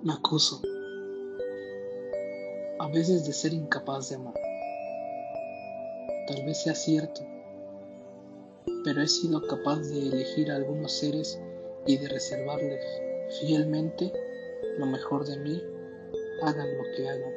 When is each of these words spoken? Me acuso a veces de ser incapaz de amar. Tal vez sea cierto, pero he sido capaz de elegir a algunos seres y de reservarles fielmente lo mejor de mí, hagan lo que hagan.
Me 0.00 0.12
acuso 0.12 0.62
a 2.78 2.86
veces 2.86 3.26
de 3.26 3.32
ser 3.32 3.52
incapaz 3.52 4.08
de 4.08 4.14
amar. 4.14 4.34
Tal 6.28 6.46
vez 6.46 6.62
sea 6.62 6.76
cierto, 6.76 7.22
pero 8.84 9.02
he 9.02 9.08
sido 9.08 9.44
capaz 9.48 9.80
de 9.80 9.98
elegir 9.98 10.52
a 10.52 10.56
algunos 10.56 10.92
seres 10.92 11.40
y 11.84 11.96
de 11.96 12.06
reservarles 12.06 12.80
fielmente 13.40 14.12
lo 14.78 14.86
mejor 14.86 15.26
de 15.26 15.36
mí, 15.38 15.60
hagan 16.42 16.78
lo 16.78 16.84
que 16.96 17.08
hagan. 17.08 17.32